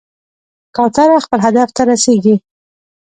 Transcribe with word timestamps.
کوتره 0.75 1.17
خپل 1.25 1.39
هدف 1.47 1.69
ته 1.75 1.81
رسېږي. 1.89 2.35